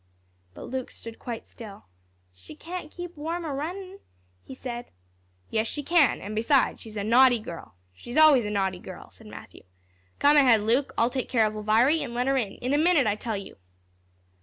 [0.55, 1.85] But Luke stood quite still.
[2.33, 3.99] "She can't keep warm a runnin',"
[4.43, 4.87] he said.
[5.51, 7.75] "Yes, she can; and besides, she's a naughty girl.
[7.93, 9.61] She's always a naughty girl," said Matthew.
[10.17, 13.05] "Come ahead, Luke, I'll take care of Elviry, an' let her in, in a minute,
[13.05, 13.57] I tell you."